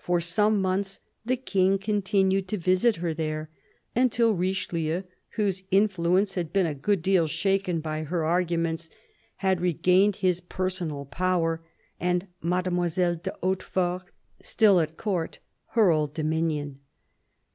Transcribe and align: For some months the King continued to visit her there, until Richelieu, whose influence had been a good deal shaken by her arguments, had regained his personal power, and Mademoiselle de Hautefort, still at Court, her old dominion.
For 0.00 0.22
some 0.22 0.58
months 0.62 1.00
the 1.22 1.36
King 1.36 1.76
continued 1.76 2.48
to 2.48 2.56
visit 2.56 2.96
her 2.96 3.12
there, 3.12 3.50
until 3.94 4.32
Richelieu, 4.32 5.02
whose 5.34 5.64
influence 5.70 6.34
had 6.34 6.50
been 6.50 6.64
a 6.64 6.72
good 6.74 7.02
deal 7.02 7.26
shaken 7.26 7.80
by 7.80 8.04
her 8.04 8.24
arguments, 8.24 8.88
had 9.44 9.60
regained 9.60 10.16
his 10.24 10.40
personal 10.40 11.04
power, 11.04 11.62
and 12.00 12.26
Mademoiselle 12.42 13.16
de 13.16 13.32
Hautefort, 13.42 14.04
still 14.40 14.80
at 14.80 14.96
Court, 14.96 15.40
her 15.72 15.90
old 15.90 16.14
dominion. 16.14 16.80